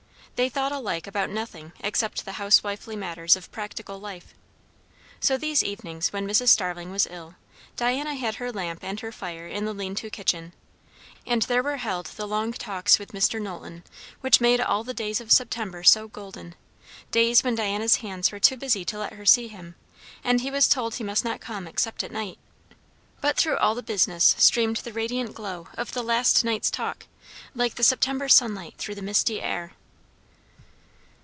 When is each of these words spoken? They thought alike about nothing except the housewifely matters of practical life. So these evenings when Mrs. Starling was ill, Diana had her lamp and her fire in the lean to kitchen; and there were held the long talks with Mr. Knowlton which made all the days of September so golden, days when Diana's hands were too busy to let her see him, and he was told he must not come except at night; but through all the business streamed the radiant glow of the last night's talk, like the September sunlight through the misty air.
They 0.37 0.49
thought 0.49 0.71
alike 0.71 1.05
about 1.05 1.29
nothing 1.29 1.71
except 1.81 2.25
the 2.25 2.31
housewifely 2.31 2.95
matters 2.95 3.35
of 3.35 3.51
practical 3.51 3.99
life. 3.99 4.33
So 5.19 5.37
these 5.37 5.61
evenings 5.61 6.11
when 6.11 6.27
Mrs. 6.27 6.47
Starling 6.47 6.89
was 6.89 7.05
ill, 7.11 7.35
Diana 7.75 8.15
had 8.15 8.35
her 8.37 8.51
lamp 8.51 8.83
and 8.83 8.99
her 9.01 9.11
fire 9.11 9.45
in 9.45 9.65
the 9.65 9.73
lean 9.73 9.93
to 9.95 10.09
kitchen; 10.09 10.53
and 11.27 11.43
there 11.43 11.61
were 11.61 11.77
held 11.77 12.07
the 12.07 12.27
long 12.27 12.53
talks 12.53 12.97
with 12.97 13.11
Mr. 13.11 13.39
Knowlton 13.39 13.83
which 14.21 14.41
made 14.41 14.59
all 14.59 14.83
the 14.83 14.95
days 14.95 15.21
of 15.21 15.31
September 15.31 15.83
so 15.83 16.07
golden, 16.07 16.55
days 17.11 17.43
when 17.43 17.53
Diana's 17.53 17.97
hands 17.97 18.31
were 18.31 18.39
too 18.39 18.57
busy 18.57 18.83
to 18.83 18.97
let 18.97 19.13
her 19.13 19.27
see 19.27 19.47
him, 19.47 19.75
and 20.23 20.41
he 20.41 20.49
was 20.49 20.67
told 20.67 20.95
he 20.95 21.03
must 21.03 21.23
not 21.23 21.39
come 21.39 21.67
except 21.67 22.03
at 22.03 22.11
night; 22.11 22.39
but 23.19 23.37
through 23.37 23.57
all 23.57 23.75
the 23.75 23.83
business 23.83 24.33
streamed 24.39 24.77
the 24.77 24.93
radiant 24.93 25.35
glow 25.35 25.67
of 25.77 25.91
the 25.91 26.01
last 26.01 26.43
night's 26.43 26.71
talk, 26.71 27.05
like 27.53 27.75
the 27.75 27.83
September 27.83 28.27
sunlight 28.27 28.73
through 28.79 28.95
the 28.95 29.03
misty 29.03 29.39
air. 29.39 29.73